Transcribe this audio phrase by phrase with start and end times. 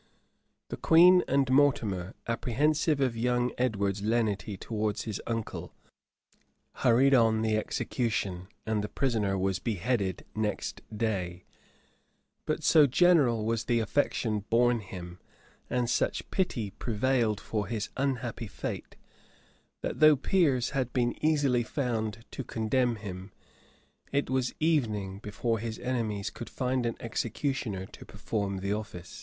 [0.69, 5.75] The queen and Mortimer, apprehensive of young Edward's lenity towards his uncle,
[6.77, 11.43] hurried on the execution, and the prisoner was beheaded next day:
[12.47, 15.19] but so general was the affection borne him,
[15.69, 18.95] and such pity prevailed for his unhappy fate,
[19.81, 23.31] that, though peers had been easily found to condemn him,
[24.11, 29.19] it was evening before his enemies could find an executioner to perform the office.